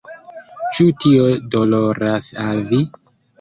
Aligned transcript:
Ĉu 0.77 0.87
tio 1.03 1.27
doloras 1.57 2.31
al 2.47 2.65
vi? 2.73 2.81